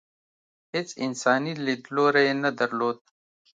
[0.73, 2.97] هېڅ انساني لیدلوری یې نه درلود.